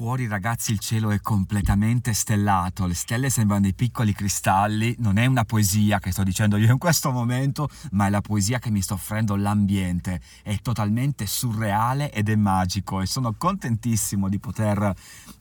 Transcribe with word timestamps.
Fuori 0.00 0.26
ragazzi 0.26 0.72
il 0.72 0.78
cielo 0.78 1.10
è 1.10 1.20
completamente 1.20 2.14
stellato, 2.14 2.86
le 2.86 2.94
stelle 2.94 3.28
sembrano 3.28 3.60
dei 3.60 3.74
piccoli 3.74 4.14
cristalli, 4.14 4.94
non 4.98 5.18
è 5.18 5.26
una 5.26 5.44
poesia 5.44 5.98
che 5.98 6.10
sto 6.10 6.22
dicendo 6.22 6.56
io 6.56 6.72
in 6.72 6.78
questo 6.78 7.10
momento, 7.10 7.68
ma 7.90 8.06
è 8.06 8.08
la 8.08 8.22
poesia 8.22 8.58
che 8.58 8.70
mi 8.70 8.80
sta 8.80 8.94
offrendo 8.94 9.36
l'ambiente, 9.36 10.22
è 10.42 10.56
totalmente 10.62 11.26
surreale 11.26 12.10
ed 12.12 12.30
è 12.30 12.34
magico 12.34 13.02
e 13.02 13.06
sono 13.06 13.34
contentissimo 13.36 14.30
di 14.30 14.38
poter 14.38 14.94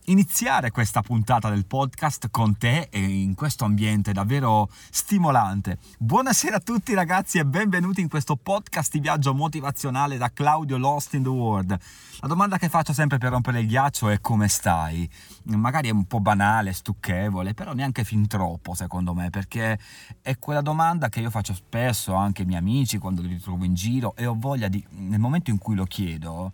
iniziare 0.10 0.72
questa 0.72 1.02
puntata 1.02 1.50
del 1.50 1.66
podcast 1.66 2.28
con 2.30 2.58
te 2.58 2.90
e 2.92 3.00
in 3.00 3.36
questo 3.36 3.64
ambiente 3.64 4.12
davvero 4.12 4.70
stimolante. 4.90 5.78
Buonasera 6.00 6.58
a 6.58 6.60
tutti 6.60 6.94
ragazzi 6.94 7.38
e 7.38 7.46
benvenuti 7.46 8.02
in 8.02 8.10
questo 8.10 8.36
podcast 8.36 8.92
di 8.92 9.00
viaggio 9.00 9.34
motivazionale 9.34 10.18
da 10.18 10.34
Claudio 10.34 10.78
Lost 10.78 11.14
in 11.14 11.24
the 11.24 11.30
World. 11.30 11.80
La 12.22 12.28
domanda 12.28 12.58
che 12.58 12.68
faccio 12.68 12.92
sempre 12.92 13.18
per 13.18 13.32
rompere 13.32 13.62
il 13.62 13.68
ghiaccio 13.68 14.10
è 14.10 14.20
come 14.20 14.49
stai? 14.50 15.10
Magari 15.44 15.90
è 15.90 15.92
un 15.92 16.06
po' 16.06 16.20
banale, 16.20 16.74
stucchevole, 16.74 17.54
però 17.54 17.74
neanche 17.74 18.04
fin 18.04 18.28
troppo 18.28 18.74
secondo 18.74 19.14
me, 19.14 19.30
perché 19.30 19.80
è 20.22 20.38
quella 20.38 20.62
domanda 20.62 21.10
che 21.10 21.22
io 21.22 21.30
faccio 21.30 21.54
spesso 21.54 22.14
anche 22.14 22.42
ai 22.42 22.48
miei 22.48 22.60
amici 22.60 22.98
quando 22.98 23.22
li 23.22 23.40
trovo 23.40 23.64
in 23.64 23.74
giro 23.74 24.16
e 24.16 24.26
ho 24.26 24.36
voglia 24.38 24.68
di, 24.68 24.84
nel 24.90 25.20
momento 25.20 25.50
in 25.50 25.58
cui 25.58 25.76
lo 25.76 25.86
chiedo, 25.86 26.52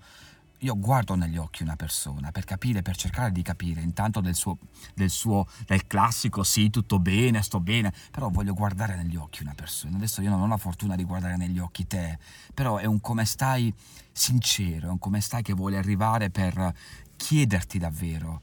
io 0.60 0.80
guardo 0.80 1.16
negli 1.16 1.38
occhi 1.38 1.64
una 1.64 1.76
persona 1.76 2.32
per 2.32 2.44
capire, 2.44 2.82
per 2.82 2.96
cercare 2.96 3.32
di 3.32 3.42
capire 3.42 3.82
intanto 3.82 4.22
del 4.22 4.36
suo, 4.36 4.58
del 4.94 5.10
suo, 5.10 5.48
del 5.66 5.86
classico 5.86 6.44
sì, 6.44 6.70
tutto 6.70 7.00
bene, 7.00 7.42
sto 7.42 7.60
bene, 7.60 7.94
però 8.10 8.30
voglio 8.30 8.54
guardare 8.54 8.96
negli 8.96 9.16
occhi 9.16 9.44
una 9.44 9.54
persona. 9.54 9.98
Adesso 9.98 10.22
io 10.22 10.30
non 10.30 10.42
ho 10.42 10.48
la 10.48 10.58
fortuna 10.58 10.96
di 10.96 11.04
guardare 11.04 11.38
negli 11.38 11.60
occhi 11.60 11.86
te, 11.86 12.18
però 12.54 12.78
è 12.78 12.86
un 12.86 13.00
come 13.00 13.26
stai 13.26 13.74
sincero, 14.12 14.88
è 14.88 14.92
un 14.92 15.00
come 15.00 15.22
stai 15.22 15.44
che 15.44 15.54
vuole 15.54 15.78
arrivare 15.78 16.30
per 16.30 16.74
chiederti 17.16 17.78
davvero, 17.78 18.42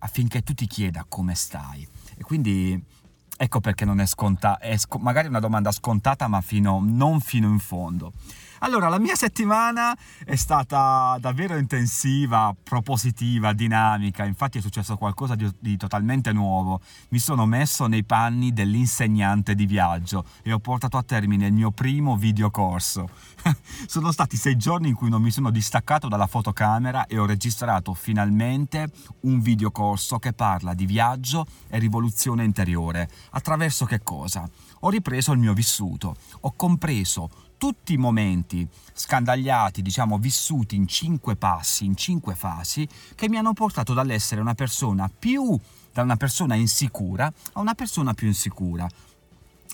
affinché 0.00 0.42
tu 0.42 0.54
ti 0.54 0.66
chieda 0.66 1.04
come 1.08 1.34
stai. 1.34 1.86
E 2.16 2.22
quindi 2.22 2.80
ecco 3.36 3.60
perché 3.60 3.84
non 3.84 4.00
è 4.00 4.06
scontata, 4.06 4.58
è 4.58 4.76
sc- 4.76 4.96
magari 4.96 5.28
una 5.28 5.40
domanda 5.40 5.72
scontata, 5.72 6.28
ma 6.28 6.40
fino, 6.40 6.80
non 6.82 7.20
fino 7.20 7.48
in 7.48 7.58
fondo. 7.58 8.12
Allora, 8.64 8.88
la 8.88 9.00
mia 9.00 9.16
settimana 9.16 9.92
è 10.24 10.36
stata 10.36 11.16
davvero 11.18 11.56
intensiva, 11.56 12.54
propositiva, 12.62 13.52
dinamica, 13.52 14.24
infatti 14.24 14.58
è 14.58 14.60
successo 14.60 14.96
qualcosa 14.96 15.34
di, 15.34 15.50
di, 15.58 15.76
totalmente 15.76 16.32
nuovo. 16.32 16.80
Mi 17.08 17.18
sono 17.18 17.44
messo 17.44 17.88
nei 17.88 18.04
panni 18.04 18.52
dell'insegnante 18.52 19.56
di 19.56 19.66
viaggio 19.66 20.24
e 20.42 20.52
ho 20.52 20.60
portato 20.60 20.96
a 20.96 21.02
termine 21.02 21.48
il 21.48 21.52
mio 21.52 21.72
primo 21.72 22.16
videocorso. 22.16 23.08
sono 23.88 24.12
stati 24.12 24.36
sei 24.36 24.56
giorni 24.56 24.90
in 24.90 24.94
cui 24.94 25.10
non 25.10 25.22
mi 25.22 25.32
sono 25.32 25.50
distaccato 25.50 26.06
dalla 26.06 26.28
fotocamera 26.28 27.06
e 27.06 27.18
ho 27.18 27.26
registrato 27.26 27.94
finalmente 27.94 28.92
un 29.22 29.40
videocorso 29.40 30.20
che 30.20 30.34
parla 30.34 30.72
di 30.72 30.86
viaggio 30.86 31.46
e 31.66 31.80
rivoluzione 31.80 32.44
interiore. 32.44 33.08
Attraverso 33.30 33.86
che 33.86 34.04
cosa? 34.04 34.48
Ho 34.84 34.88
ripreso 34.88 35.32
il 35.32 35.40
mio 35.40 35.52
vissuto, 35.52 36.14
ho 36.42 36.52
compreso 36.54 37.50
tutti 37.62 37.92
i 37.92 37.96
momenti 37.96 38.66
scandagliati, 38.92 39.82
diciamo 39.82 40.18
vissuti 40.18 40.74
in 40.74 40.88
cinque 40.88 41.36
passi, 41.36 41.84
in 41.84 41.94
cinque 41.94 42.34
fasi, 42.34 42.88
che 43.14 43.28
mi 43.28 43.36
hanno 43.36 43.52
portato 43.52 43.94
dall'essere 43.94 44.40
una 44.40 44.54
persona 44.54 45.08
più 45.08 45.56
da 45.92 46.02
una 46.02 46.16
persona 46.16 46.56
insicura 46.56 47.32
a 47.52 47.60
una 47.60 47.74
persona 47.74 48.14
più 48.14 48.26
insicura 48.26 48.88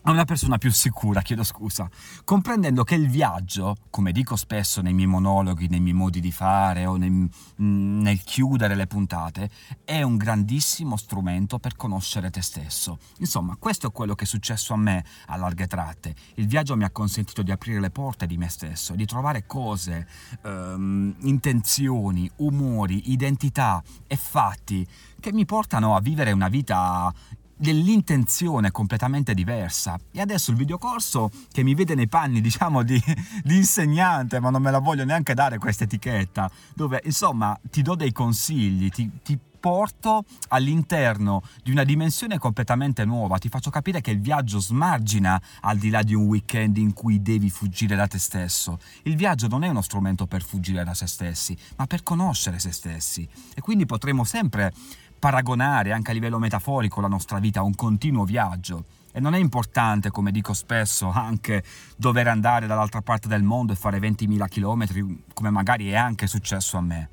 a 0.08 0.10
una 0.10 0.24
persona 0.24 0.56
più 0.56 0.72
sicura, 0.72 1.20
chiedo 1.20 1.44
scusa, 1.44 1.86
comprendendo 2.24 2.82
che 2.82 2.94
il 2.94 3.10
viaggio, 3.10 3.76
come 3.90 4.10
dico 4.10 4.36
spesso 4.36 4.80
nei 4.80 4.94
miei 4.94 5.06
monologhi, 5.06 5.68
nei 5.68 5.80
miei 5.80 5.94
modi 5.94 6.20
di 6.20 6.32
fare 6.32 6.86
o 6.86 6.96
nel, 6.96 7.10
mm, 7.10 8.00
nel 8.00 8.22
chiudere 8.22 8.74
le 8.74 8.86
puntate, 8.86 9.50
è 9.84 10.00
un 10.00 10.16
grandissimo 10.16 10.96
strumento 10.96 11.58
per 11.58 11.76
conoscere 11.76 12.30
te 12.30 12.40
stesso. 12.40 12.98
Insomma, 13.18 13.56
questo 13.56 13.88
è 13.88 13.92
quello 13.92 14.14
che 14.14 14.24
è 14.24 14.26
successo 14.26 14.72
a 14.72 14.78
me 14.78 15.04
a 15.26 15.36
larghe 15.36 15.66
tratte. 15.66 16.14
Il 16.36 16.46
viaggio 16.46 16.74
mi 16.74 16.84
ha 16.84 16.90
consentito 16.90 17.42
di 17.42 17.50
aprire 17.50 17.78
le 17.78 17.90
porte 17.90 18.26
di 18.26 18.38
me 18.38 18.48
stesso, 18.48 18.94
di 18.94 19.04
trovare 19.04 19.44
cose, 19.44 20.08
ehm, 20.42 21.16
intenzioni, 21.20 22.30
umori, 22.36 23.12
identità 23.12 23.82
e 24.06 24.16
fatti 24.16 24.88
che 25.20 25.32
mi 25.32 25.44
portano 25.44 25.96
a 25.96 26.00
vivere 26.00 26.32
una 26.32 26.48
vita 26.48 27.12
dell'intenzione 27.58 28.70
completamente 28.70 29.34
diversa. 29.34 29.98
E 30.12 30.20
adesso 30.20 30.50
il 30.50 30.56
videocorso 30.56 31.30
che 31.50 31.62
mi 31.62 31.74
vede 31.74 31.94
nei 31.94 32.08
panni, 32.08 32.40
diciamo, 32.40 32.82
di, 32.82 33.02
di, 33.42 33.56
insegnante, 33.56 34.40
ma 34.40 34.50
non 34.50 34.62
me 34.62 34.70
la 34.70 34.78
voglio 34.78 35.04
neanche 35.04 35.34
dare 35.34 35.58
questa 35.58 35.84
etichetta, 35.84 36.50
dove 36.74 37.00
insomma 37.04 37.58
ti 37.70 37.82
do 37.82 37.94
dei 37.94 38.12
consigli, 38.12 38.88
ti, 38.90 39.10
ti 39.22 39.38
porto 39.58 40.24
all'interno 40.48 41.42
di 41.62 41.70
una 41.70 41.84
dimensione 41.84 42.38
completamente 42.38 43.04
nuova, 43.04 43.38
ti 43.38 43.48
faccio 43.48 43.70
capire 43.70 44.00
che 44.00 44.12
il 44.12 44.20
viaggio 44.20 44.60
smargina 44.60 45.40
al 45.62 45.78
di 45.78 45.90
là 45.90 46.02
di 46.02 46.14
un 46.14 46.26
weekend 46.26 46.76
in 46.76 46.92
cui 46.92 47.20
devi 47.20 47.50
fuggire 47.50 47.96
da 47.96 48.06
te 48.06 48.18
stesso. 48.18 48.78
Il 49.02 49.16
viaggio 49.16 49.48
non 49.48 49.64
è 49.64 49.68
uno 49.68 49.82
strumento 49.82 50.26
per 50.26 50.42
fuggire 50.42 50.84
da 50.84 50.94
se 50.94 51.06
stessi, 51.06 51.56
ma 51.76 51.86
per 51.86 52.02
conoscere 52.02 52.58
se 52.58 52.72
stessi. 52.72 53.28
E 53.54 53.60
quindi 53.60 53.84
potremo 53.84 54.24
sempre 54.24 54.72
paragonare 55.18 55.92
anche 55.92 56.10
a 56.10 56.14
livello 56.14 56.38
metaforico 56.38 57.00
la 57.00 57.08
nostra 57.08 57.38
vita 57.38 57.60
a 57.60 57.64
un 57.64 57.74
continuo 57.74 58.24
viaggio. 58.24 58.84
E 59.12 59.20
non 59.20 59.34
è 59.34 59.38
importante, 59.38 60.10
come 60.10 60.30
dico 60.30 60.52
spesso, 60.52 61.10
anche 61.10 61.64
dover 61.96 62.28
andare 62.28 62.66
dall'altra 62.66 63.00
parte 63.02 63.26
del 63.26 63.42
mondo 63.42 63.72
e 63.72 63.76
fare 63.76 63.98
20.000 63.98 64.48
km, 64.48 65.18
come 65.34 65.50
magari 65.50 65.90
è 65.90 65.96
anche 65.96 66.26
successo 66.26 66.76
a 66.76 66.80
me. 66.80 67.08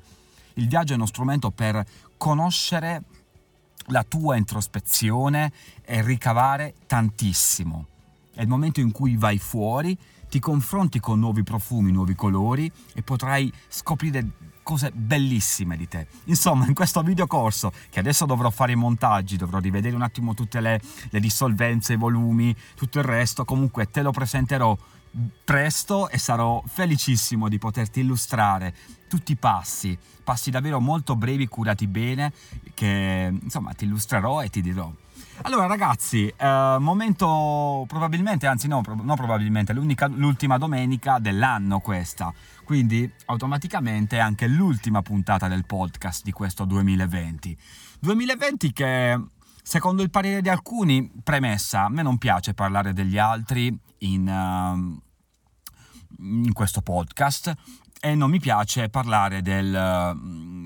Il 0.54 0.68
viaggio 0.68 0.92
è 0.92 0.96
uno 0.96 1.06
strumento 1.06 1.50
per 1.50 1.84
conoscere 2.16 3.02
la 3.86 4.04
tua 4.04 4.36
introspezione 4.36 5.52
e 5.84 6.02
ricavare 6.02 6.74
tantissimo. 6.86 7.86
È 8.32 8.42
il 8.42 8.48
momento 8.48 8.80
in 8.80 8.92
cui 8.92 9.16
vai 9.16 9.38
fuori, 9.38 9.96
ti 10.28 10.38
confronti 10.38 11.00
con 11.00 11.18
nuovi 11.18 11.42
profumi, 11.42 11.92
nuovi 11.92 12.14
colori 12.14 12.70
e 12.94 13.02
potrai 13.02 13.52
scoprire 13.68 14.26
cose 14.66 14.90
bellissime 14.90 15.76
di 15.76 15.86
te. 15.86 16.08
Insomma, 16.24 16.66
in 16.66 16.74
questo 16.74 17.00
videocorso, 17.02 17.70
che 17.88 18.00
adesso 18.00 18.26
dovrò 18.26 18.50
fare 18.50 18.72
i 18.72 18.74
montaggi, 18.74 19.36
dovrò 19.36 19.60
rivedere 19.60 19.94
un 19.94 20.02
attimo 20.02 20.34
tutte 20.34 20.60
le, 20.60 20.80
le 21.08 21.20
dissolvenze, 21.20 21.92
i 21.92 21.96
volumi, 21.96 22.52
tutto 22.74 22.98
il 22.98 23.04
resto, 23.04 23.44
comunque 23.44 23.88
te 23.88 24.02
lo 24.02 24.10
presenterò 24.10 24.76
presto 25.44 26.08
e 26.08 26.18
sarò 26.18 26.60
felicissimo 26.66 27.48
di 27.48 27.58
poterti 27.58 28.00
illustrare 28.00 28.74
tutti 29.08 29.30
i 29.30 29.36
passi, 29.36 29.96
passi 30.24 30.50
davvero 30.50 30.80
molto 30.80 31.14
brevi, 31.14 31.46
curati 31.46 31.86
bene, 31.86 32.32
che 32.74 33.32
insomma 33.40 33.72
ti 33.72 33.84
illustrerò 33.84 34.42
e 34.42 34.50
ti 34.50 34.62
dirò. 34.62 34.90
Allora 35.42 35.66
ragazzi, 35.66 36.26
eh, 36.26 36.76
momento 36.80 37.84
probabilmente, 37.86 38.46
anzi 38.46 38.68
no, 38.68 38.82
no 38.84 39.14
probabilmente, 39.14 39.72
l'ultima 39.72 40.58
domenica 40.58 41.18
dell'anno 41.18 41.78
questa, 41.80 42.32
quindi 42.66 43.08
automaticamente 43.26 44.18
anche 44.18 44.48
l'ultima 44.48 45.00
puntata 45.00 45.46
del 45.46 45.64
podcast 45.64 46.24
di 46.24 46.32
questo 46.32 46.64
2020. 46.64 47.56
2020 48.00 48.72
che 48.72 49.20
secondo 49.62 50.02
il 50.02 50.10
parere 50.10 50.42
di 50.42 50.48
alcuni, 50.48 51.08
premessa, 51.22 51.84
a 51.84 51.88
me 51.88 52.02
non 52.02 52.18
piace 52.18 52.54
parlare 52.54 52.92
degli 52.92 53.18
altri 53.18 53.72
in, 53.98 54.26
uh, 54.26 55.00
in 56.18 56.52
questo 56.52 56.82
podcast 56.82 57.54
e 58.00 58.16
non 58.16 58.30
mi 58.30 58.40
piace 58.40 58.88
parlare 58.88 59.42
del, 59.42 60.18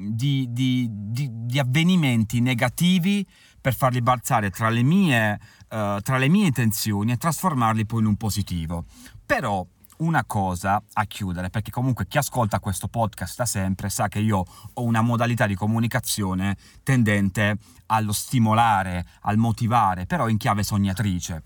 di, 0.08 0.46
di, 0.48 0.88
di, 0.90 1.28
di 1.30 1.58
avvenimenti 1.58 2.40
negativi 2.40 3.26
per 3.60 3.74
farli 3.74 4.00
balzare 4.00 4.48
tra 4.48 4.70
le 4.70 4.82
mie, 4.82 5.38
uh, 5.68 6.00
tra 6.00 6.16
le 6.16 6.28
mie 6.28 6.46
intenzioni 6.46 7.12
e 7.12 7.18
trasformarli 7.18 7.84
poi 7.84 8.00
in 8.00 8.06
un 8.06 8.16
positivo. 8.16 8.86
Però 9.26 9.66
una 10.00 10.24
cosa 10.24 10.82
a 10.92 11.04
chiudere, 11.04 11.50
perché 11.50 11.70
comunque 11.70 12.06
chi 12.06 12.18
ascolta 12.18 12.60
questo 12.60 12.88
podcast 12.88 13.36
da 13.36 13.46
sempre 13.46 13.88
sa 13.88 14.08
che 14.08 14.18
io 14.18 14.44
ho 14.72 14.82
una 14.82 15.00
modalità 15.00 15.46
di 15.46 15.54
comunicazione 15.54 16.56
tendente 16.82 17.58
allo 17.86 18.12
stimolare, 18.12 19.06
al 19.22 19.36
motivare, 19.36 20.06
però 20.06 20.28
in 20.28 20.36
chiave 20.36 20.62
sognatrice. 20.62 21.42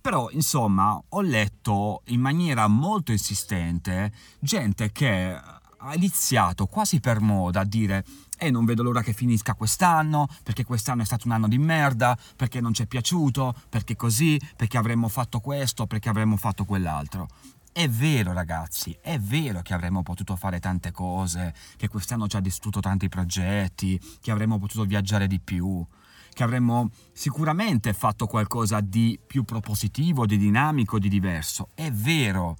Però, 0.00 0.30
insomma, 0.30 1.00
ho 1.08 1.20
letto 1.20 2.02
in 2.06 2.20
maniera 2.20 2.68
molto 2.68 3.10
insistente 3.10 4.12
gente 4.38 4.92
che 4.92 5.34
ha 5.78 5.94
iniziato 5.94 6.66
quasi 6.66 7.00
per 7.00 7.20
moda 7.20 7.60
a 7.60 7.64
dire 7.64 8.04
e 8.38 8.50
non 8.50 8.64
vedo 8.64 8.82
l'ora 8.82 9.02
che 9.02 9.12
finisca 9.12 9.54
quest'anno, 9.54 10.28
perché 10.42 10.64
quest'anno 10.64 11.02
è 11.02 11.04
stato 11.04 11.26
un 11.26 11.32
anno 11.32 11.48
di 11.48 11.58
merda, 11.58 12.16
perché 12.36 12.60
non 12.60 12.72
ci 12.72 12.82
è 12.82 12.86
piaciuto, 12.86 13.54
perché 13.68 13.96
così, 13.96 14.40
perché 14.54 14.76
avremmo 14.78 15.08
fatto 15.08 15.40
questo, 15.40 15.86
perché 15.86 16.08
avremmo 16.08 16.36
fatto 16.36 16.64
quell'altro. 16.64 17.28
È 17.76 17.90
vero 17.90 18.32
ragazzi, 18.32 18.96
è 19.02 19.18
vero 19.18 19.60
che 19.60 19.74
avremmo 19.74 20.02
potuto 20.02 20.34
fare 20.34 20.60
tante 20.60 20.92
cose, 20.92 21.52
che 21.76 21.88
quest'anno 21.88 22.26
ci 22.26 22.38
ha 22.38 22.40
distrutto 22.40 22.80
tanti 22.80 23.10
progetti, 23.10 24.00
che 24.22 24.30
avremmo 24.30 24.58
potuto 24.58 24.86
viaggiare 24.86 25.26
di 25.26 25.38
più, 25.38 25.84
che 26.32 26.42
avremmo 26.42 26.88
sicuramente 27.12 27.92
fatto 27.92 28.26
qualcosa 28.26 28.80
di 28.80 29.20
più 29.26 29.44
propositivo, 29.44 30.24
di 30.24 30.38
dinamico, 30.38 30.98
di 30.98 31.10
diverso. 31.10 31.68
È 31.74 31.90
vero. 31.92 32.56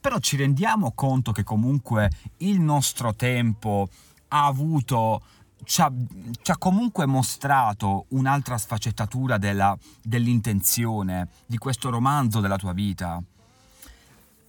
Però 0.00 0.16
ci 0.20 0.36
rendiamo 0.36 0.92
conto 0.92 1.32
che 1.32 1.42
comunque 1.42 2.08
il 2.36 2.60
nostro 2.60 3.16
tempo 3.16 3.88
ha 4.28 4.46
avuto 4.46 5.22
ci 5.64 5.80
ha, 5.80 5.92
ci 6.40 6.52
ha, 6.52 6.56
comunque 6.56 7.04
mostrato 7.04 8.04
un'altra 8.10 8.56
sfaccettatura 8.58 9.38
della, 9.38 9.76
dell'intenzione 10.00 11.30
di 11.46 11.58
questo 11.58 11.90
romanzo 11.90 12.38
della 12.38 12.56
tua 12.58 12.72
vita. 12.72 13.20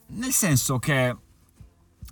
Nel 0.09 0.31
senso 0.31 0.79
che 0.79 1.15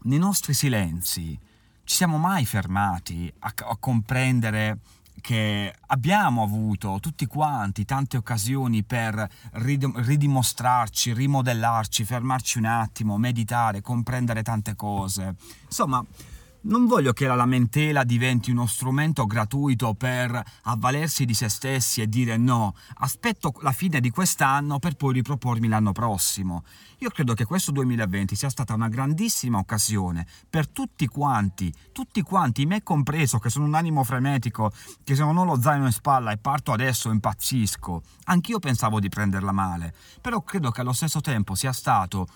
nei 0.03 0.17
nostri 0.17 0.53
silenzi 0.53 1.39
ci 1.83 1.95
siamo 1.95 2.17
mai 2.17 2.45
fermati 2.45 3.31
a, 3.39 3.53
a 3.55 3.77
comprendere 3.77 4.79
che 5.21 5.73
abbiamo 5.87 6.43
avuto 6.43 6.99
tutti 7.01 7.25
quanti 7.25 7.85
tante 7.85 8.17
occasioni 8.17 8.83
per 8.83 9.27
ridimostrarci, 9.53 11.13
rimodellarci, 11.13 12.03
fermarci 12.03 12.57
un 12.59 12.65
attimo, 12.65 13.17
meditare, 13.17 13.81
comprendere 13.81 14.43
tante 14.43 14.75
cose. 14.75 15.35
Insomma, 15.63 16.05
non 16.65 16.87
voglio 16.87 17.13
che 17.13 17.27
la 17.27 17.35
lamentela 17.35 18.03
diventi 18.03 18.51
uno 18.51 18.65
strumento 18.65 19.25
gratuito 19.25 19.93
per 19.93 20.41
avvalersi 20.63 21.25
di 21.25 21.33
se 21.33 21.49
stessi 21.49 22.01
e 22.01 22.07
dire 22.07 22.37
no, 22.37 22.75
aspetto 22.95 23.53
la 23.61 23.71
fine 23.71 23.99
di 23.99 24.09
quest'anno 24.09 24.79
per 24.79 24.95
poi 24.95 25.13
ripropormi 25.13 25.67
l'anno 25.67 25.91
prossimo. 25.91 26.63
Io 26.99 27.09
credo 27.09 27.33
che 27.33 27.45
questo 27.45 27.71
2020 27.71 28.35
sia 28.35 28.49
stata 28.49 28.73
una 28.73 28.87
grandissima 28.87 29.59
occasione 29.59 30.25
per 30.49 30.67
tutti 30.67 31.07
quanti, 31.07 31.71
tutti 31.91 32.21
quanti, 32.21 32.65
me 32.65 32.81
compreso, 32.81 33.37
che 33.37 33.49
sono 33.49 33.65
un 33.65 33.75
animo 33.75 34.03
frenetico, 34.03 34.71
che 35.03 35.15
se 35.15 35.21
non 35.21 35.37
ho 35.37 35.43
lo 35.43 35.61
zaino 35.61 35.85
in 35.85 35.91
spalla 35.91 36.31
e 36.31 36.37
parto 36.37 36.71
adesso 36.71 37.11
impazzisco. 37.11 38.01
Anch'io 38.25 38.59
pensavo 38.59 38.99
di 38.99 39.09
prenderla 39.09 39.51
male, 39.51 39.93
però 40.19 40.41
credo 40.41 40.71
che 40.71 40.81
allo 40.81 40.93
stesso 40.93 41.21
tempo 41.21 41.53
sia 41.53 41.73
stato 41.73 42.27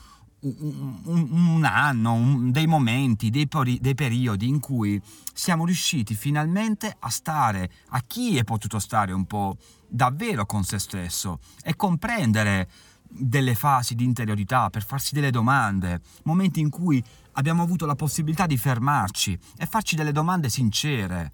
un, 0.41 1.61
anno, 1.63 2.13
un, 2.13 2.51
dei 2.51 2.67
momenti, 2.67 3.29
dei, 3.29 3.47
peri- 3.47 3.79
dei, 3.79 3.95
periodi 3.95 4.47
in 4.47 4.59
cui 4.59 5.01
siamo 5.33 5.65
riusciti 5.65 6.15
finalmente 6.15 6.95
a 6.99 7.09
stare, 7.09 7.69
a 7.89 8.01
chi 8.05 8.37
è 8.37 8.43
potuto 8.43 8.79
stare 8.79 9.11
un 9.11 9.25
po' 9.25 9.57
davvero 9.87 10.45
con 10.45 10.63
se 10.63 10.79
stesso 10.79 11.39
e 11.63 11.75
comprendere 11.75 12.69
delle 13.09 13.55
fasi 13.55 13.95
di 13.95 14.03
interiorità, 14.03 14.69
per 14.69 14.85
farsi 14.85 15.13
delle 15.13 15.31
domande, 15.31 16.01
momenti 16.23 16.59
in 16.59 16.69
cui 16.69 17.03
abbiamo 17.33 17.63
avuto 17.63 17.85
la 17.85 17.95
possibilità 17.95 18.45
di 18.45 18.57
fermarci 18.57 19.37
e 19.57 19.65
farci 19.65 19.95
delle 19.95 20.11
domande 20.11 20.49
sincere. 20.49 21.31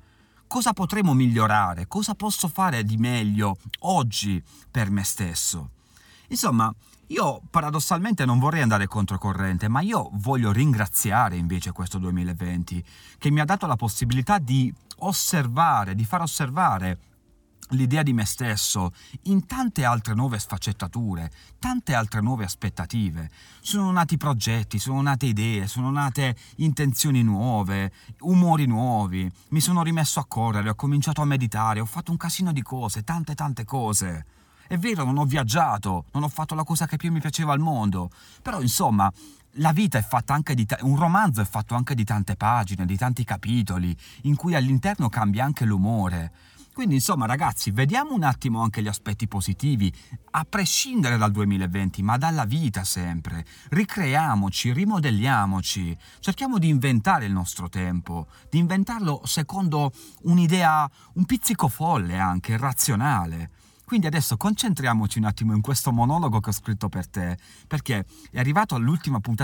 Cosa 0.48 0.74
potremo 0.74 1.14
migliorare? 1.14 1.88
Cosa 1.88 2.16
posso 2.16 2.48
fare 2.48 2.84
di 2.84 2.98
meglio 2.98 3.58
oggi 3.80 4.42
per 4.72 4.90
me 4.90 5.04
stesso? 5.04 5.72
Insomma, 6.30 6.74
io 7.08 7.42
paradossalmente 7.50 8.26
non 8.26 8.40
vorrei 8.40 8.62
andare 8.62 8.88
controcorrente, 8.88 9.68
ma 9.68 9.82
io 9.82 10.10
voglio 10.14 10.52
ringraziare 10.52 11.36
invece 11.36 11.72
questo 11.72 11.98
2020 12.00 12.84
che 13.18 13.30
mi 13.30 13.40
ha 13.40 13.46
dato 13.46 13.68
la 13.68 13.76
possibilità 13.76 14.40
di 14.40 14.74
osservare, 14.98 15.94
di 15.94 16.06
far 16.06 16.22
osservare 16.22 17.00
l'idea 17.70 18.04
di 18.04 18.14
me 18.14 18.26
stesso 18.26 18.94
in 19.24 19.46
tante 19.46 19.84
altre 19.84 20.14
nuove 20.14 20.38
sfaccettature, 20.38 21.32
tante 21.60 21.94
altre 21.94 22.22
nuove 22.22 22.44
aspettative. 22.44 23.30
Sono 23.62 23.92
nati 23.92 24.18
progetti, 24.18 24.78
sono 24.80 25.02
nate 25.02 25.28
idee, 25.28 25.68
sono 25.68 25.92
nate 25.92 26.36
intenzioni 26.58 27.24
nuove, 27.24 27.92
umori 28.20 28.66
nuovi, 28.66 29.32
mi 29.50 29.60
sono 29.60 29.84
rimesso 29.84 30.20
a 30.20 30.26
correre, 30.26 30.70
ho 30.70 30.76
cominciato 30.76 31.22
a 31.22 31.26
meditare, 31.26 31.80
ho 31.80 31.86
fatto 31.86 32.12
un 32.12 32.18
casino 32.18 32.52
di 32.52 32.62
cose, 32.62 33.04
tante 33.04 33.36
tante 33.36 33.64
cose. 33.64 34.26
È 34.68 34.78
vero, 34.78 35.04
non 35.04 35.18
ho 35.18 35.26
viaggiato, 35.26 36.06
non 36.14 36.24
ho 36.24 36.30
fatto 36.30 36.56
la 36.56 36.64
cosa 36.64 36.88
che 36.88 36.98
più 36.98 37.12
mi 37.12 37.20
piaceva 37.20 37.54
al 37.54 37.60
mondo, 37.60 38.10
però 38.42 38.62
insomma, 38.62 39.12
la 39.58 39.72
vita 39.72 39.98
è 39.98 40.04
fatta 40.04 40.34
anche 40.34 40.56
di... 40.56 40.66
Ta- 40.66 40.80
un 40.82 40.98
romanzo 40.98 41.42
è 41.42 41.46
fatto 41.46 41.76
anche 41.76 41.94
di 41.94 42.04
tante 42.04 42.36
pagine, 42.36 42.86
di 42.86 42.98
tanti 42.98 43.24
capitoli, 43.24 43.96
in 44.24 44.36
cui 44.36 44.56
all'interno 44.56 45.08
cambia 45.08 45.44
anche 45.44 45.66
l'umore. 45.66 46.32
Quindi 46.74 46.96
insomma 46.96 47.26
ragazzi, 47.26 47.72
vediamo 47.72 48.14
un 48.14 48.24
attimo 48.24 48.62
anche 48.62 48.82
gli 48.82 48.90
aspetti 48.90 49.30
positivi, 49.30 49.94
a 50.32 50.44
prescindere 50.44 51.16
dal 51.16 51.32
2020, 51.32 52.02
ma 52.02 52.18
dalla 52.18 52.44
vita 52.44 52.84
sempre. 52.84 53.46
Ricreiamoci, 53.70 54.74
rimodelliamoci, 54.74 55.98
cerchiamo 56.20 56.58
di 56.58 56.68
inventare 56.68 57.26
il 57.28 57.32
nostro 57.32 57.70
tempo, 57.70 58.28
di 58.50 58.58
inventarlo 58.58 59.22
secondo 59.24 59.94
un'idea 60.24 60.90
un 61.14 61.24
pizzico 61.24 61.70
folle 61.70 62.18
anche, 62.18 62.58
razionale. 62.58 63.52
Quindi 63.86 64.08
adesso 64.08 64.36
concentriamoci 64.36 65.20
un 65.20 65.26
attimo 65.26 65.54
in 65.54 65.62
questo 65.62 65.92
monologo 65.92 66.40
che 66.40 66.50
ho 66.50 66.54
scritto 66.54 66.90
per 66.90 67.08
te, 67.08 67.38
perché 67.68 68.04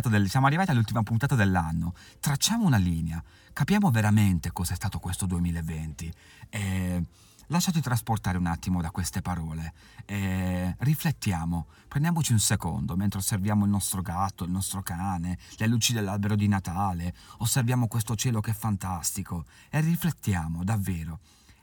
del, 0.09 0.29
siamo 0.29 0.47
arrivati 0.47 0.71
all'ultima 0.71 1.03
puntata 1.03 1.35
dell'anno. 1.35 1.93
Tracciamo 2.19 2.65
una 2.65 2.77
linea, 2.77 3.23
capiamo 3.53 3.91
veramente 3.91 4.51
cos'è 4.51 4.73
stato 4.73 4.97
questo 4.97 5.27
2020 5.27 6.13
e 6.49 7.03
lasciati 7.51 7.81
trasportare 7.81 8.37
un 8.37 8.47
attimo 8.47 8.81
da 8.81 8.89
queste 8.89 9.21
parole. 9.21 9.73
E 10.05 10.75
riflettiamo, 10.79 11.67
prendiamoci 11.87 12.31
un 12.31 12.39
secondo 12.39 12.95
mentre 12.95 13.19
osserviamo 13.19 13.65
il 13.65 13.69
nostro 13.69 14.01
gatto, 14.01 14.43
il 14.43 14.51
nostro 14.51 14.81
cane, 14.81 15.37
le 15.57 15.67
luci 15.67 15.93
dell'albero 15.93 16.35
di 16.35 16.47
Natale, 16.47 17.13
osserviamo 17.37 17.87
questo 17.87 18.15
cielo 18.15 18.41
che 18.41 18.51
è 18.51 18.55
fantastico 18.55 19.45
e 19.69 19.81
riflettiamo 19.81 20.63
davvero 20.63 21.19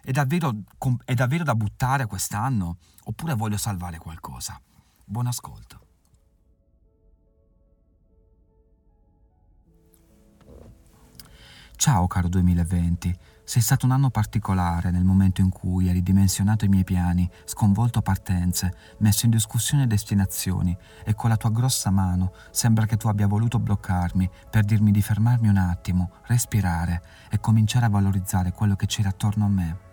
è 0.08 0.10
davvero, 0.10 0.54
è 1.04 1.12
davvero 1.12 1.44
da 1.44 1.54
buttare 1.54 2.06
quest'anno? 2.06 2.78
Oppure 3.04 3.34
voglio 3.34 3.58
salvare 3.58 3.98
qualcosa? 3.98 4.58
Buon 5.04 5.26
ascolto. 5.26 5.80
Ciao 11.76 12.06
caro 12.06 12.28
2020, 12.28 13.14
sei 13.44 13.60
stato 13.60 13.84
un 13.84 13.92
anno 13.92 14.08
particolare 14.08 14.90
nel 14.90 15.04
momento 15.04 15.42
in 15.42 15.50
cui 15.50 15.88
hai 15.88 15.92
ridimensionato 15.92 16.64
i 16.64 16.68
miei 16.68 16.84
piani, 16.84 17.30
sconvolto 17.44 18.00
partenze, 18.00 18.74
messo 19.00 19.26
in 19.26 19.30
discussione 19.30 19.86
destinazioni 19.86 20.74
e 21.04 21.14
con 21.14 21.28
la 21.28 21.36
tua 21.36 21.50
grossa 21.50 21.90
mano 21.90 22.32
sembra 22.50 22.86
che 22.86 22.96
tu 22.96 23.08
abbia 23.08 23.26
voluto 23.26 23.58
bloccarmi 23.58 24.28
per 24.48 24.64
dirmi 24.64 24.90
di 24.90 25.02
fermarmi 25.02 25.48
un 25.48 25.58
attimo, 25.58 26.12
respirare 26.28 27.02
e 27.28 27.38
cominciare 27.40 27.84
a 27.84 27.90
valorizzare 27.90 28.52
quello 28.52 28.74
che 28.74 28.86
c'era 28.86 29.10
attorno 29.10 29.44
a 29.44 29.48
me. 29.48 29.87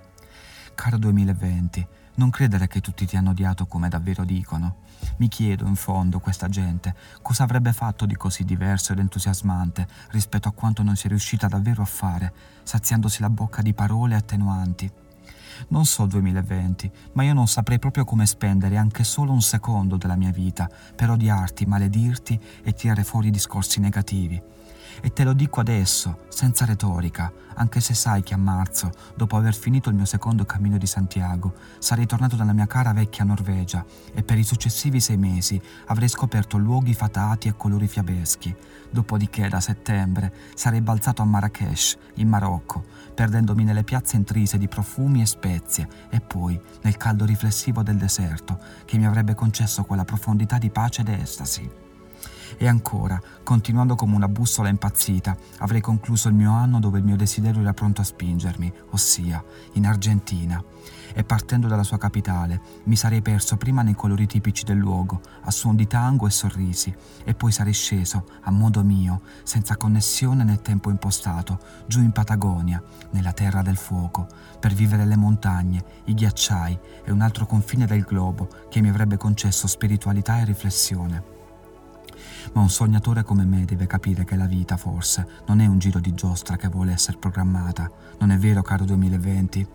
Caro 0.76 0.98
2020, 0.98 1.88
non 2.16 2.30
credere 2.30 2.68
che 2.68 2.82
tutti 2.82 3.06
ti 3.06 3.16
hanno 3.16 3.30
odiato 3.30 3.66
come 3.66 3.88
davvero 3.88 4.26
dicono. 4.26 4.84
Mi 5.18 5.30
chiedo, 5.30 5.66
in 5.66 5.76
fondo, 5.76 6.20
questa 6.20 6.50
gente 6.50 6.94
cosa 7.22 7.44
avrebbe 7.44 7.72
fatto 7.72 8.06
di 8.06 8.16
così 8.16 8.44
diverso 8.44 8.92
ed 8.92 9.00
entusiasmante 9.00 9.88
rispetto 10.12 10.50
a 10.50 10.52
quanto 10.52 10.84
non 10.84 10.98
si 10.98 11.06
è 11.06 11.10
riuscita 11.10 11.48
davvero 11.48 11.82
a 11.82 11.86
fare, 11.86 12.34
saziandosi 12.64 13.22
la 13.22 13.30
bocca 13.30 13.62
di 13.62 13.74
parole 13.74 14.16
attenuanti. 14.16 14.92
Non 15.70 15.86
so 15.86 16.06
2020, 16.06 16.92
ma 17.14 17.24
io 17.24 17.34
non 17.34 17.48
saprei 17.48 17.80
proprio 17.80 18.04
come 18.04 18.26
spendere 18.26 18.76
anche 18.76 19.06
solo 19.06 19.32
un 19.32 19.42
secondo 19.42 19.96
della 19.96 20.18
mia 20.18 20.32
vita 20.32 20.70
per 20.94 21.10
odiarti, 21.10 21.66
maledirti 21.66 22.40
e 22.62 22.74
tirare 22.74 23.06
fuori 23.06 23.32
discorsi 23.32 23.80
negativi. 23.80 24.40
E 25.02 25.12
te 25.14 25.24
lo 25.24 25.34
dico 25.34 25.60
adesso, 25.60 26.20
senza 26.30 26.66
retorica, 26.66 27.32
anche 27.56 27.80
se 27.80 27.94
sai 27.94 28.24
che 28.24 28.34
a 28.34 28.38
marzo, 28.38 28.92
dopo 29.16 29.38
aver 29.38 29.54
finito 29.54 29.90
il 29.90 29.96
mio 29.96 30.06
secondo 30.06 30.46
cammino 30.46 30.78
di 30.78 30.88
Santiago, 30.88 31.54
sarei 31.80 32.06
tornato 32.06 32.36
dalla 32.36 32.54
mia 32.54 32.68
cara 32.68 32.94
vecchia 32.94 33.24
Norvegia 33.24 33.86
e 34.14 34.24
per 34.24 34.38
i 34.38 34.44
successivi 34.44 35.00
sei 35.00 35.18
mesi 35.18 35.62
avrei 35.86 36.10
scoperto 36.10 36.58
luoghi 36.58 36.94
fatati 36.94 37.48
e 37.48 37.56
colori 37.56 37.88
fiabeschi. 37.88 38.56
Dopodiché, 38.90 39.50
da 39.50 39.60
settembre, 39.60 40.34
sarei 40.56 40.82
balzato 40.82 41.22
a 41.22 41.26
Marrakesh, 41.26 41.98
in 42.16 42.30
Marocco, 42.30 42.84
perdendomi 43.14 43.64
nelle 43.64 43.84
piazze 43.84 44.16
intrise 44.16 44.58
di 44.58 44.68
profumi 44.68 45.22
e 45.22 45.26
spezie 45.26 45.88
e 46.10 46.20
poi 46.20 46.60
nel 46.82 46.98
caldo 46.98 47.26
riflessivo 47.26 47.84
del 47.84 47.98
deserto 47.98 48.60
che 48.86 48.98
mi 48.98 49.06
avrebbe 49.06 49.36
concesso 49.36 49.84
quella 49.84 50.06
profondità 50.06 50.58
di 50.58 50.70
pace 50.70 51.02
ed 51.02 51.10
estasi. 51.10 51.85
E 52.58 52.68
ancora, 52.68 53.20
continuando 53.44 53.96
come 53.96 54.16
una 54.16 54.28
bussola 54.28 54.70
impazzita, 54.70 55.36
avrei 55.60 55.82
concluso 55.82 56.30
il 56.30 56.36
mio 56.36 56.52
anno 56.52 56.80
dove 56.80 57.00
il 57.00 57.06
mio 57.06 57.16
desiderio 57.16 57.62
era 57.62 57.74
pronto 57.74 58.02
a 58.02 58.06
spingermi, 58.06 58.72
ossia 58.92 59.44
in 59.74 59.86
Argentina. 59.86 60.64
E 61.18 61.24
partendo 61.24 61.68
dalla 61.68 61.84
sua 61.84 61.98
capitale, 61.98 62.60
mi 62.86 62.96
sarei 62.96 63.22
perso 63.22 63.56
prima 63.56 63.82
nei 63.82 63.96
colori 63.96 64.28
tipici 64.28 64.66
del 64.66 64.78
luogo, 64.78 65.22
a 65.44 65.52
suon 65.52 65.76
di 65.76 65.88
tango 65.88 66.28
e 66.28 66.32
sorrisi, 66.32 66.94
e 67.24 67.34
poi 67.34 67.52
sarei 67.52 67.74
sceso, 67.74 68.26
a 68.42 68.52
modo 68.52 68.84
mio, 68.84 69.22
senza 69.44 69.78
connessione 69.78 70.44
né 70.44 70.62
tempo 70.62 70.90
impostato, 70.90 71.60
giù 71.88 72.02
in 72.02 72.12
Patagonia, 72.12 72.84
nella 73.12 73.32
terra 73.32 73.62
del 73.62 73.78
fuoco, 73.78 74.28
per 74.60 74.74
vivere 74.74 75.06
le 75.06 75.16
montagne, 75.16 75.84
i 76.06 76.14
ghiacciai 76.14 76.80
e 77.06 77.12
un 77.12 77.22
altro 77.22 77.46
confine 77.46 77.86
del 77.86 78.02
globo 78.02 78.50
che 78.70 78.82
mi 78.82 78.90
avrebbe 78.90 79.16
concesso 79.18 79.68
spiritualità 79.68 80.40
e 80.40 80.46
riflessione. 80.46 81.35
Ma 82.54 82.62
un 82.62 82.70
sognatore 82.70 83.24
come 83.24 83.46
me 83.46 83.66
deve 83.66 83.88
capire 83.88 84.24
che 84.24 84.36
la 84.36 84.46
vita, 84.46 84.78
forse, 84.78 85.28
non 85.48 85.60
è 85.60 85.66
un 85.66 85.80
giro 85.80 86.00
di 86.00 86.14
giostra 86.14 86.56
che 86.56 86.68
vuole 86.68 86.94
essere 86.94 87.18
programmata. 87.18 87.90
Non 88.20 88.32
è 88.32 88.38
vero, 88.38 88.62
caro 88.62 88.86
2020? 88.86 89.68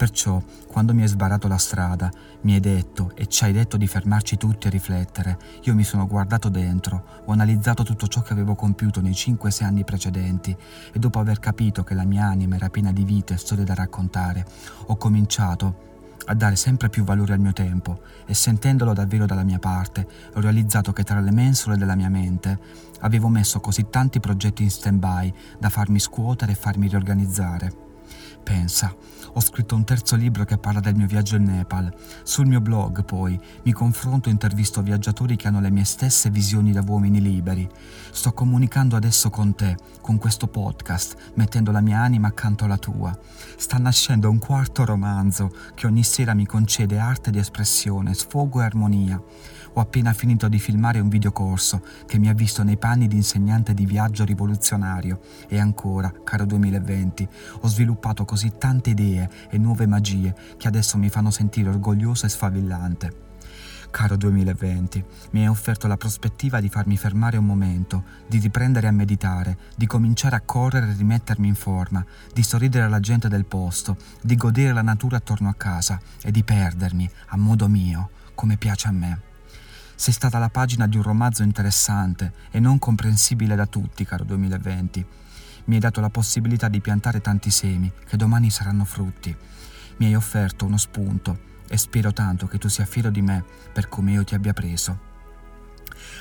Perciò, 0.00 0.42
quando 0.66 0.94
mi 0.94 1.02
hai 1.02 1.08
sbarato 1.08 1.46
la 1.46 1.58
strada, 1.58 2.10
mi 2.42 2.54
hai 2.54 2.60
detto 2.60 3.12
e 3.14 3.26
ci 3.26 3.44
hai 3.44 3.52
detto 3.52 3.76
di 3.76 3.86
fermarci 3.86 4.38
tutti 4.38 4.66
a 4.66 4.70
riflettere, 4.70 5.36
io 5.64 5.74
mi 5.74 5.84
sono 5.84 6.06
guardato 6.06 6.48
dentro, 6.48 7.04
ho 7.26 7.32
analizzato 7.32 7.82
tutto 7.82 8.06
ciò 8.06 8.22
che 8.22 8.32
avevo 8.32 8.54
compiuto 8.54 9.02
nei 9.02 9.12
5-6 9.12 9.62
anni 9.62 9.84
precedenti 9.84 10.56
e 10.90 10.98
dopo 10.98 11.18
aver 11.18 11.38
capito 11.38 11.84
che 11.84 11.92
la 11.92 12.04
mia 12.04 12.24
anima 12.24 12.54
era 12.54 12.70
piena 12.70 12.92
di 12.92 13.04
vita 13.04 13.34
e 13.34 13.36
storie 13.36 13.64
da 13.64 13.74
raccontare, 13.74 14.46
ho 14.86 14.96
cominciato 14.96 15.88
a 16.26 16.34
dare 16.34 16.56
sempre 16.56 16.88
più 16.88 17.04
valore 17.04 17.32
al 17.32 17.40
mio 17.40 17.52
tempo 17.52 18.00
e 18.26 18.34
sentendolo 18.34 18.92
davvero 18.92 19.26
dalla 19.26 19.42
mia 19.42 19.58
parte, 19.58 20.06
ho 20.34 20.40
realizzato 20.40 20.92
che 20.92 21.02
tra 21.02 21.20
le 21.20 21.32
mensole 21.32 21.76
della 21.76 21.96
mia 21.96 22.08
mente 22.08 22.58
avevo 23.00 23.28
messo 23.28 23.60
così 23.60 23.88
tanti 23.90 24.20
progetti 24.20 24.62
in 24.62 24.70
stand-by 24.70 25.32
da 25.58 25.68
farmi 25.68 25.98
scuotere 25.98 26.52
e 26.52 26.56
farmi 26.56 26.88
riorganizzare. 26.88 27.88
Pensa, 28.42 28.94
ho 29.32 29.40
scritto 29.40 29.76
un 29.76 29.84
terzo 29.84 30.16
libro 30.16 30.44
che 30.44 30.58
parla 30.58 30.80
del 30.80 30.96
mio 30.96 31.06
viaggio 31.06 31.36
in 31.36 31.44
Nepal. 31.44 31.92
Sul 32.24 32.46
mio 32.46 32.60
blog, 32.60 33.04
poi, 33.04 33.38
mi 33.62 33.72
confronto 33.72 34.28
e 34.28 34.32
intervisto 34.32 34.82
viaggiatori 34.82 35.36
che 35.36 35.46
hanno 35.46 35.60
le 35.60 35.70
mie 35.70 35.84
stesse 35.84 36.30
visioni 36.30 36.72
da 36.72 36.82
uomini 36.84 37.20
liberi. 37.20 37.68
Sto 38.10 38.32
comunicando 38.32 38.96
adesso 38.96 39.30
con 39.30 39.54
te, 39.54 39.76
con 40.00 40.18
questo 40.18 40.48
podcast, 40.48 41.32
mettendo 41.34 41.70
la 41.70 41.80
mia 41.80 42.00
anima 42.00 42.28
accanto 42.28 42.64
alla 42.64 42.78
tua. 42.78 43.16
Sta 43.56 43.78
nascendo 43.78 44.28
un 44.28 44.38
quarto 44.38 44.84
romanzo 44.84 45.52
che 45.74 45.86
ogni 45.86 46.02
sera 46.02 46.34
mi 46.34 46.46
concede 46.46 46.98
arte 46.98 47.30
di 47.30 47.38
espressione, 47.38 48.14
sfogo 48.14 48.60
e 48.60 48.64
armonia. 48.64 49.22
Ho 49.74 49.80
appena 49.80 50.12
finito 50.12 50.48
di 50.48 50.58
filmare 50.58 50.98
un 50.98 51.08
videocorso 51.08 51.82
che 52.06 52.18
mi 52.18 52.28
ha 52.28 52.32
visto 52.32 52.64
nei 52.64 52.76
panni 52.76 53.06
di 53.06 53.14
insegnante 53.14 53.72
di 53.72 53.86
viaggio 53.86 54.24
rivoluzionario 54.24 55.20
e 55.46 55.60
ancora, 55.60 56.12
caro 56.24 56.44
2020, 56.44 57.28
ho 57.60 57.68
sviluppato 57.68 58.24
così 58.30 58.52
tante 58.58 58.90
idee 58.90 59.28
e 59.50 59.58
nuove 59.58 59.88
magie 59.88 60.32
che 60.56 60.68
adesso 60.68 60.96
mi 60.96 61.08
fanno 61.08 61.32
sentire 61.32 61.68
orgoglioso 61.68 62.26
e 62.26 62.28
sfavillante. 62.28 63.12
Caro 63.90 64.16
2020, 64.16 65.04
mi 65.32 65.40
hai 65.40 65.48
offerto 65.48 65.88
la 65.88 65.96
prospettiva 65.96 66.60
di 66.60 66.68
farmi 66.68 66.96
fermare 66.96 67.38
un 67.38 67.44
momento, 67.44 68.04
di 68.28 68.38
riprendere 68.38 68.86
a 68.86 68.92
meditare, 68.92 69.58
di 69.74 69.88
cominciare 69.88 70.36
a 70.36 70.42
correre 70.42 70.90
e 70.90 70.94
rimettermi 70.94 71.48
in 71.48 71.56
forma, 71.56 72.06
di 72.32 72.44
sorridere 72.44 72.84
alla 72.84 73.00
gente 73.00 73.26
del 73.26 73.46
posto, 73.46 73.96
di 74.22 74.36
godere 74.36 74.74
la 74.74 74.82
natura 74.82 75.16
attorno 75.16 75.48
a 75.48 75.54
casa 75.54 76.00
e 76.22 76.30
di 76.30 76.44
perdermi, 76.44 77.10
a 77.30 77.36
modo 77.36 77.66
mio, 77.66 78.10
come 78.36 78.56
piace 78.56 78.86
a 78.86 78.92
me. 78.92 79.22
Sei 79.96 80.14
stata 80.14 80.38
la 80.38 80.50
pagina 80.50 80.86
di 80.86 80.96
un 80.96 81.02
romanzo 81.02 81.42
interessante 81.42 82.32
e 82.52 82.60
non 82.60 82.78
comprensibile 82.78 83.56
da 83.56 83.66
tutti, 83.66 84.04
caro 84.04 84.22
2020. 84.22 85.06
Mi 85.64 85.74
hai 85.74 85.80
dato 85.80 86.00
la 86.00 86.10
possibilità 86.10 86.68
di 86.68 86.80
piantare 86.80 87.20
tanti 87.20 87.50
semi 87.50 87.90
che 88.06 88.16
domani 88.16 88.50
saranno 88.50 88.84
frutti. 88.84 89.34
Mi 89.98 90.06
hai 90.06 90.14
offerto 90.14 90.64
uno 90.64 90.78
spunto 90.78 91.48
e 91.68 91.76
spero 91.76 92.12
tanto 92.12 92.46
che 92.46 92.58
tu 92.58 92.68
sia 92.68 92.84
fiero 92.84 93.10
di 93.10 93.22
me 93.22 93.44
per 93.72 93.88
come 93.88 94.12
io 94.12 94.24
ti 94.24 94.34
abbia 94.34 94.52
preso. 94.52 95.08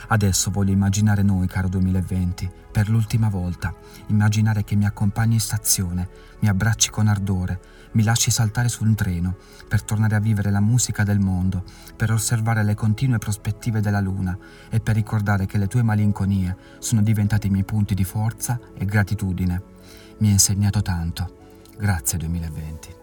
Adesso 0.07 0.51
voglio 0.51 0.71
immaginare 0.71 1.21
noi, 1.21 1.47
caro 1.47 1.69
2020, 1.69 2.49
per 2.71 2.89
l'ultima 2.89 3.29
volta, 3.29 3.73
immaginare 4.07 4.63
che 4.63 4.75
mi 4.75 4.85
accompagni 4.85 5.35
in 5.35 5.39
stazione, 5.39 6.09
mi 6.39 6.47
abbracci 6.47 6.89
con 6.89 7.07
ardore, 7.07 7.59
mi 7.91 8.03
lasci 8.03 8.31
saltare 8.31 8.69
su 8.69 8.83
un 8.83 8.95
treno, 8.95 9.35
per 9.67 9.83
tornare 9.83 10.15
a 10.15 10.19
vivere 10.19 10.51
la 10.51 10.59
musica 10.59 11.03
del 11.03 11.19
mondo, 11.19 11.63
per 11.95 12.11
osservare 12.11 12.63
le 12.63 12.75
continue 12.75 13.17
prospettive 13.17 13.81
della 13.81 13.99
luna 13.99 14.37
e 14.69 14.79
per 14.79 14.95
ricordare 14.95 15.45
che 15.45 15.57
le 15.57 15.67
tue 15.67 15.83
malinconie 15.83 16.55
sono 16.79 17.01
diventate 17.01 17.47
i 17.47 17.51
miei 17.51 17.65
punti 17.65 17.93
di 17.93 18.03
forza 18.03 18.59
e 18.75 18.85
gratitudine. 18.85 19.61
Mi 20.19 20.27
hai 20.27 20.33
insegnato 20.33 20.81
tanto. 20.81 21.37
Grazie 21.77 22.17
2020. 22.17 22.97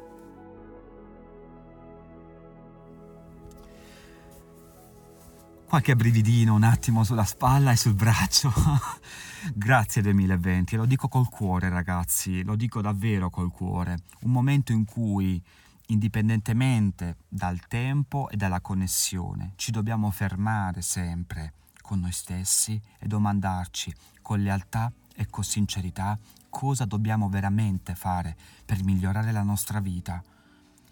qualche 5.77 5.97
brividino 5.97 6.55
un 6.55 6.63
attimo 6.63 7.05
sulla 7.05 7.25
spalla 7.25 7.73
e 7.73 7.77
sul 7.77 7.93
braccio. 7.93 8.51
Grazie 9.55 10.03
2020, 10.03 10.77
lo 10.77 10.87
dico 10.87 11.09
col 11.09 11.29
cuore 11.29 11.69
ragazzi, 11.69 12.43
lo 12.43 12.57
dico 12.57 12.81
davvero 12.81 13.31
col 13.31 13.51
cuore. 13.51 13.99
Un 14.23 14.31
momento 14.31 14.73
in 14.73 14.85
cui, 14.85 15.43
indipendentemente 15.87 17.17
dal 17.29 17.61
tempo 17.67 18.29
e 18.29 18.37
dalla 18.37 18.61
connessione, 18.61 19.53
ci 19.57 19.71
dobbiamo 19.71 20.11
fermare 20.11 20.83
sempre 20.83 21.53
con 21.81 22.01
noi 22.01 22.13
stessi 22.13 22.81
e 22.99 23.07
domandarci 23.07 23.95
con 24.21 24.43
lealtà 24.43 24.93
e 25.15 25.27
con 25.29 25.45
sincerità 25.45 26.19
cosa 26.49 26.85
dobbiamo 26.85 27.29
veramente 27.29 27.95
fare 27.95 28.37
per 28.65 28.83
migliorare 28.83 29.31
la 29.33 29.43
nostra 29.43 29.81
vita 29.81 30.23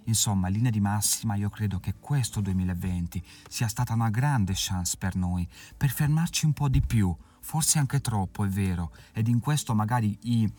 Insomma, 0.05 0.49
in 0.49 0.55
linea 0.55 0.71
di 0.71 0.81
massima 0.81 1.35
io 1.35 1.49
credo 1.49 1.79
che 1.79 1.95
questo 1.99 2.41
2020 2.41 3.23
sia 3.49 3.69
stata 3.69 3.95
una 3.95 4.11
grande 4.11 4.53
chance 4.55 4.97
per 4.99 5.17
noi, 5.17 5.49
per 5.77 5.91
fermarci 5.91 6.45
un 6.45 6.53
po' 6.53 6.69
di 6.69 6.83
più, 6.83 7.15
forse 7.45 7.79
anche 7.79 8.01
troppo, 8.01 8.43
è 8.43 8.49
vero, 8.49 8.91
ed 9.13 9.29
in 9.29 9.39
questo 9.39 9.75
magari 9.75 10.19
i, 10.23 10.51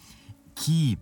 chi 0.53 0.95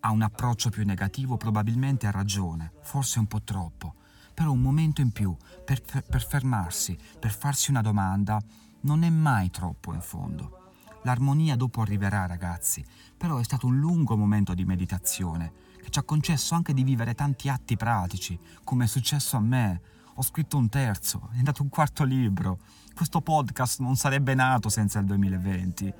ha 0.00 0.10
un 0.12 0.22
approccio 0.22 0.70
più 0.70 0.84
negativo 0.84 1.36
probabilmente 1.36 2.06
ha 2.06 2.12
ragione, 2.12 2.72
forse 2.82 3.18
un 3.18 3.26
po' 3.26 3.42
troppo, 3.42 3.96
però 4.32 4.52
un 4.52 4.60
momento 4.60 5.00
in 5.00 5.10
più 5.10 5.36
per, 5.64 5.82
per 5.82 6.24
fermarsi, 6.24 6.96
per 7.18 7.36
farsi 7.36 7.70
una 7.70 7.82
domanda, 7.82 8.40
non 8.82 9.02
è 9.02 9.10
mai 9.10 9.50
troppo 9.50 9.92
in 9.92 10.00
fondo. 10.00 10.70
L'armonia 11.02 11.56
dopo 11.56 11.80
arriverà, 11.80 12.26
ragazzi, 12.26 12.84
però 13.16 13.38
è 13.38 13.44
stato 13.44 13.66
un 13.66 13.80
lungo 13.80 14.16
momento 14.16 14.54
di 14.54 14.64
meditazione 14.64 15.52
che 15.82 15.90
ci 15.90 15.98
ha 15.98 16.04
concesso 16.04 16.54
anche 16.54 16.72
di 16.72 16.84
vivere 16.84 17.14
tanti 17.14 17.48
atti 17.48 17.76
pratici, 17.76 18.38
come 18.62 18.84
è 18.84 18.88
successo 18.88 19.36
a 19.36 19.40
me. 19.40 19.80
Ho 20.16 20.22
scritto 20.22 20.58
un 20.58 20.68
terzo, 20.68 21.30
è 21.32 21.40
nato 21.40 21.62
un 21.62 21.70
quarto 21.70 22.04
libro. 22.04 22.58
Questo 22.94 23.22
podcast 23.22 23.80
non 23.80 23.96
sarebbe 23.96 24.34
nato 24.34 24.68
senza 24.68 24.98
il 24.98 25.06
2020. 25.06 25.94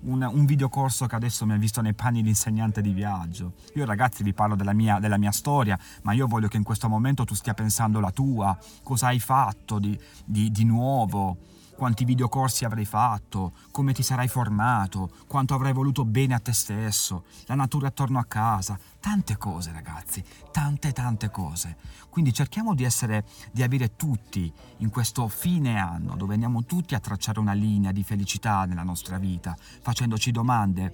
Un, 0.00 0.22
un 0.22 0.46
videocorso 0.46 1.04
che 1.04 1.14
adesso 1.14 1.44
mi 1.44 1.52
ha 1.52 1.56
visto 1.56 1.82
nei 1.82 1.92
panni 1.92 2.22
di 2.22 2.30
insegnante 2.30 2.80
di 2.80 2.92
viaggio. 2.92 3.54
Io 3.74 3.84
ragazzi 3.84 4.22
vi 4.22 4.32
parlo 4.32 4.56
della 4.56 4.72
mia, 4.72 4.98
della 4.98 5.18
mia, 5.18 5.32
storia, 5.32 5.78
ma 6.02 6.12
io 6.12 6.26
voglio 6.26 6.48
che 6.48 6.56
in 6.56 6.62
questo 6.62 6.88
momento 6.88 7.24
tu 7.24 7.34
stia 7.34 7.52
pensando 7.52 8.00
la 8.00 8.10
tua, 8.10 8.56
cosa 8.82 9.08
hai 9.08 9.20
fatto 9.20 9.78
di, 9.78 9.98
di, 10.24 10.50
di 10.50 10.64
nuovo 10.64 11.36
quanti 11.78 12.04
videocorsi 12.04 12.64
avrai 12.64 12.84
fatto, 12.84 13.52
come 13.70 13.92
ti 13.92 14.02
sarai 14.02 14.26
formato, 14.26 15.10
quanto 15.28 15.54
avrai 15.54 15.72
voluto 15.72 16.04
bene 16.04 16.34
a 16.34 16.40
te 16.40 16.52
stesso, 16.52 17.22
la 17.46 17.54
natura 17.54 17.86
attorno 17.86 18.18
a 18.18 18.24
casa, 18.24 18.76
tante 18.98 19.36
cose 19.36 19.70
ragazzi, 19.70 20.24
tante 20.50 20.90
tante 20.90 21.30
cose. 21.30 21.76
Quindi 22.10 22.32
cerchiamo 22.32 22.74
di 22.74 22.82
essere, 22.82 23.24
di 23.52 23.62
avere 23.62 23.94
tutti 23.94 24.52
in 24.78 24.90
questo 24.90 25.28
fine 25.28 25.78
anno 25.78 26.16
dove 26.16 26.32
andiamo 26.32 26.64
tutti 26.64 26.96
a 26.96 26.98
tracciare 26.98 27.38
una 27.38 27.52
linea 27.52 27.92
di 27.92 28.02
felicità 28.02 28.64
nella 28.64 28.82
nostra 28.82 29.18
vita, 29.18 29.56
facendoci 29.56 30.32
domande 30.32 30.92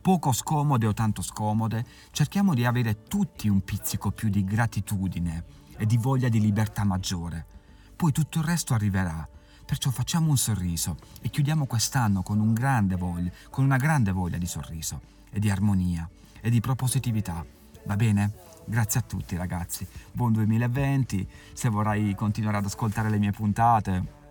poco 0.00 0.32
scomode 0.32 0.88
o 0.88 0.92
tanto 0.92 1.22
scomode, 1.22 1.86
cerchiamo 2.10 2.54
di 2.54 2.64
avere 2.64 3.04
tutti 3.04 3.48
un 3.48 3.60
pizzico 3.62 4.10
più 4.10 4.28
di 4.28 4.42
gratitudine 4.42 5.44
e 5.76 5.86
di 5.86 5.96
voglia 5.96 6.28
di 6.28 6.40
libertà 6.40 6.82
maggiore. 6.82 7.46
Poi 7.94 8.10
tutto 8.10 8.40
il 8.40 8.44
resto 8.44 8.74
arriverà 8.74 9.28
Perciò 9.66 9.90
facciamo 9.90 10.28
un 10.28 10.36
sorriso 10.36 10.98
e 11.22 11.30
chiudiamo 11.30 11.64
quest'anno 11.64 12.22
con, 12.22 12.38
un 12.38 12.52
voglia, 12.98 13.30
con 13.50 13.64
una 13.64 13.78
grande 13.78 14.12
voglia 14.12 14.36
di 14.36 14.46
sorriso 14.46 15.00
e 15.30 15.40
di 15.40 15.50
armonia 15.50 16.08
e 16.40 16.50
di 16.50 16.60
propositività. 16.60 17.44
Va 17.84 17.96
bene? 17.96 18.32
Grazie 18.66 19.00
a 19.00 19.02
tutti 19.02 19.36
ragazzi. 19.36 19.86
Buon 20.12 20.32
2020. 20.32 21.26
Se 21.54 21.68
vorrai 21.70 22.14
continuare 22.14 22.58
ad 22.58 22.66
ascoltare 22.66 23.08
le 23.08 23.18
mie 23.18 23.30
puntate, 23.30 24.22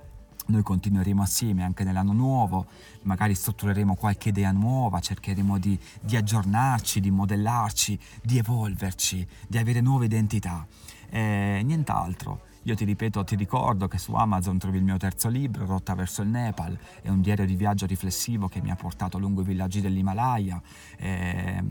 noi 0.46 0.62
continueremo 0.62 1.22
assieme 1.22 1.64
anche 1.64 1.84
nell'anno 1.84 2.14
nuovo, 2.14 2.68
magari 3.04 3.34
struttureremo 3.34 3.96
qualche 3.96 4.30
idea 4.30 4.52
nuova, 4.52 5.00
cercheremo 5.00 5.58
di, 5.58 5.80
di 6.02 6.16
aggiornarci, 6.16 7.00
di 7.00 7.12
modellarci, 7.12 7.98
di 8.22 8.38
evolverci, 8.38 9.28
di 9.48 9.58
avere 9.58 9.82
nuove 9.82 10.06
identità. 10.06 10.66
E 11.10 11.62
nient'altro. 11.64 12.52
Io 12.66 12.76
ti 12.76 12.86
ripeto, 12.86 13.26
ti 13.26 13.36
ricordo 13.36 13.90
che 13.90 13.98
su 13.98 14.14
Amazon 14.14 14.58
trovi 14.58 14.78
il 14.78 14.86
mio 14.86 14.96
terzo 14.96 15.28
libro, 15.28 15.66
Rotta 15.66 15.96
verso 15.96 16.22
il 16.22 16.30
Nepal, 16.30 16.78
è 17.02 17.10
un 17.10 17.20
diario 17.20 17.46
di 17.46 17.56
viaggio 17.56 17.86
riflessivo 17.86 18.48
che 18.48 18.62
mi 18.62 18.72
ha 18.72 18.76
portato 18.76 19.18
lungo 19.18 19.42
i 19.42 19.44
villaggi 19.44 19.82
dell'Himalaya. 19.82 20.62
E 20.98 21.64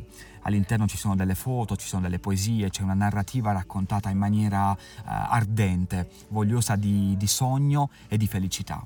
all'interno 0.43 0.87
ci 0.87 0.99
sono 0.99 1.17
delle 1.17 1.35
foto, 1.35 1.77
ci 1.77 1.87
sono 1.87 2.03
delle 2.03 2.19
poesie, 2.19 2.69
c'è 2.69 2.83
una 2.83 2.93
narrativa 2.93 3.53
raccontata 3.53 4.11
in 4.11 4.19
maniera 4.19 4.71
uh, 4.73 4.77
ardente, 5.05 6.11
vogliosa 6.29 6.77
di, 6.77 7.17
di 7.17 7.27
sogno 7.27 7.89
e 8.09 8.19
di 8.19 8.27
felicità. 8.27 8.85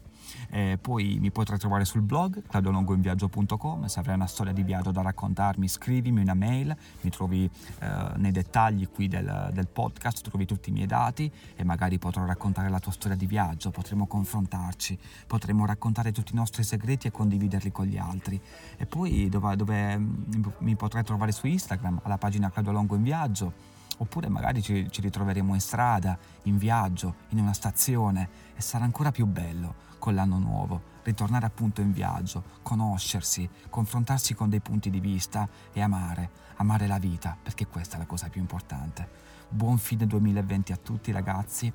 Eh, 0.51 0.79
poi 0.81 1.19
mi 1.21 1.31
potrai 1.31 1.59
trovare 1.59 1.85
sul 1.85 2.03
blog 2.03 2.43
claudolongoinviaggio.com, 2.47 3.87
se 3.87 3.99
avrai 3.99 4.15
una 4.15 4.27
storia 4.27 4.53
di 4.53 4.63
viaggio 4.63 4.91
da 4.91 5.03
raccontarmi 5.03 5.69
scrivimi 5.69 6.21
una 6.21 6.35
mail, 6.35 6.77
mi 7.01 7.11
trovi 7.11 7.51
eh, 7.81 8.13
nei 8.17 8.33
dettagli 8.33 8.89
qui 8.89 9.09
del, 9.09 9.51
del, 9.53 9.67
podcast, 9.67 10.29
trovi 10.29 10.47
tutti 10.47 10.71
i 10.71 10.73
miei 10.73 10.87
dati 10.87 11.31
e 11.55 11.65
magari 11.65 11.99
potrò 11.99 12.25
raccontare 12.25 12.69
la 12.69 12.79
tua 12.79 12.93
storia 12.93 13.17
di 13.17 13.27
viaggio, 13.27 13.71
potremo 13.71 14.07
confrontarci, 14.07 14.99
potremo 15.27 15.67
raccontare 15.67 16.13
tutti 16.13 16.33
i 16.33 16.37
nostri 16.37 16.63
segreti 16.63 17.07
e 17.09 17.11
condividerli 17.11 17.73
con 17.73 17.87
gli 17.87 17.99
altri. 17.99 18.41
E 18.77 18.87
poi 18.87 19.29
dove, 19.29 19.57
dove 19.57 19.99
mm, 19.99 20.45
mi 20.59 20.77
potrai 20.77 21.05
trovare 21.05 21.33
su 21.33 21.47
Instagram, 21.47 22.01
alla 22.03 22.19
pagina 22.19 22.51
Claudio 22.51 22.73
Longo 22.73 22.95
in 22.95 23.03
Viaggio 23.03 23.75
oppure 23.99 24.29
magari 24.29 24.61
ci 24.63 24.89
ritroveremo 24.93 25.55
in 25.55 25.61
strada, 25.61 26.19
in 26.43 26.59
viaggio, 26.59 27.15
in 27.31 27.39
una 27.39 27.55
stazione 27.55 28.29
e 28.55 28.61
sarà 28.61 28.85
ancora 28.85 29.11
più 29.11 29.25
bello 29.25 29.86
con 30.07 30.15
l'anno 30.15 30.39
nuovo 30.39 30.83
ritornare 31.03 31.47
appunto 31.47 31.81
in 31.81 31.91
viaggio, 31.91 32.45
conoscersi, 32.63 33.49
confrontarsi 33.69 34.35
con 34.35 34.49
dei 34.49 34.61
punti 34.61 34.89
di 34.89 35.01
vista 35.01 35.49
e 35.73 35.81
amare, 35.81 36.31
amare 36.59 36.87
la 36.87 36.99
vita, 36.99 37.37
perché 37.43 37.67
questa 37.67 37.97
è 37.97 37.99
la 37.99 38.07
cosa 38.07 38.29
più 38.29 38.41
importante. 38.41 39.09
Buon 39.49 39.79
fine 39.79 40.07
2020 40.07 40.73
a 40.73 40.77
tutti 40.77 41.11
ragazzi, 41.11 41.73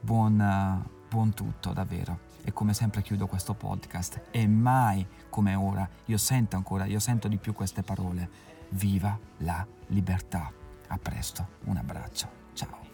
buon, 0.00 0.84
buon 1.08 1.32
tutto 1.32 1.72
davvero. 1.72 2.32
E 2.42 2.52
come 2.52 2.74
sempre 2.74 3.00
chiudo 3.00 3.26
questo 3.26 3.54
podcast 3.54 4.24
e 4.30 4.46
mai 4.46 5.06
come 5.30 5.54
ora 5.54 5.88
io 6.04 6.18
sento 6.18 6.56
ancora, 6.56 6.84
io 6.84 7.00
sento 7.00 7.26
di 7.26 7.38
più 7.38 7.54
queste 7.54 7.82
parole. 7.82 8.28
Viva 8.68 9.18
la 9.38 9.66
libertà. 9.86 10.52
A 10.88 10.98
presto, 10.98 11.48
un 11.64 11.78
abbraccio. 11.78 12.28
Ciao. 12.52 12.93